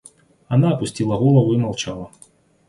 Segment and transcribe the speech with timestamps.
[0.47, 2.09] Она опустила голову и молчала.